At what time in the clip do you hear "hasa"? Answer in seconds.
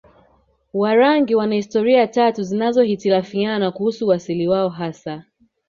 4.69-5.23